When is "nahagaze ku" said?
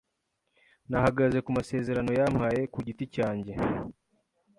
0.89-1.49